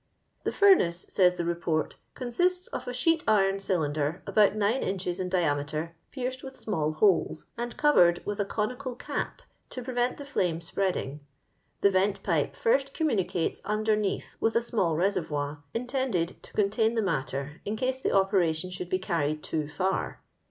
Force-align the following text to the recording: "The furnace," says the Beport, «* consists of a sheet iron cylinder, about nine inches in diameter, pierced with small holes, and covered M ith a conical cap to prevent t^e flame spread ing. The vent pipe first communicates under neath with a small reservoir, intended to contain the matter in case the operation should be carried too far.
"The 0.45 0.51
furnace," 0.51 1.05
says 1.09 1.37
the 1.37 1.43
Beport, 1.43 1.93
«* 2.05 2.13
consists 2.15 2.67
of 2.69 2.87
a 2.87 2.91
sheet 2.91 3.23
iron 3.27 3.59
cylinder, 3.59 4.23
about 4.25 4.55
nine 4.55 4.81
inches 4.81 5.19
in 5.19 5.29
diameter, 5.29 5.95
pierced 6.09 6.41
with 6.41 6.57
small 6.57 6.93
holes, 6.93 7.45
and 7.55 7.77
covered 7.77 8.17
M 8.25 8.31
ith 8.31 8.39
a 8.39 8.45
conical 8.45 8.95
cap 8.95 9.43
to 9.69 9.83
prevent 9.83 10.17
t^e 10.17 10.25
flame 10.25 10.59
spread 10.59 10.97
ing. 10.97 11.19
The 11.81 11.91
vent 11.91 12.23
pipe 12.23 12.55
first 12.55 12.95
communicates 12.95 13.61
under 13.63 13.95
neath 13.95 14.35
with 14.39 14.55
a 14.55 14.61
small 14.63 14.95
reservoir, 14.95 15.61
intended 15.71 16.41
to 16.41 16.53
contain 16.53 16.95
the 16.95 17.03
matter 17.03 17.61
in 17.63 17.75
case 17.75 17.99
the 17.99 18.11
operation 18.11 18.71
should 18.71 18.89
be 18.89 18.97
carried 18.97 19.43
too 19.43 19.67
far. 19.67 20.23